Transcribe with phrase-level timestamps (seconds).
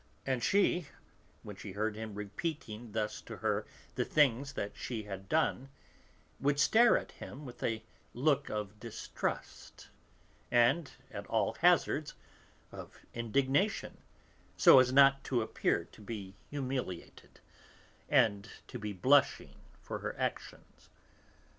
[0.25, 0.87] And she,
[1.43, 5.69] when she heard him repeating thus to her the things that she had done,
[6.39, 7.83] would stare at him with a
[8.15, 9.89] look of distrust
[10.49, 12.15] and, at all hazards,
[12.71, 13.99] of indignation,
[14.57, 17.39] so as not to appear to be humiliated,
[18.09, 20.89] and to be blushing for her actions.